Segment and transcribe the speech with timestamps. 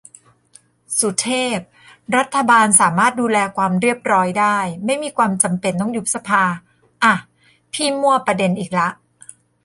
[0.99, 1.27] สุเท
[1.57, 1.59] พ
[2.15, 6.43] :"รัฐบาลสามารถดูแลความเรียบร้อยได้ ไม่มีความจำเป็นต้องยุบสภา"
[7.03, 7.13] อ่ะ
[7.73, 8.87] พี่มั่วประเด็นอีกละ